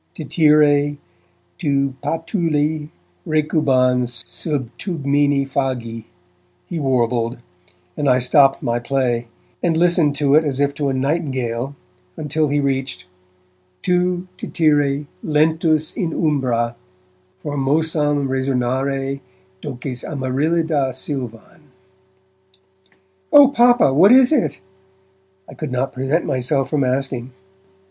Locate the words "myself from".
26.25-26.83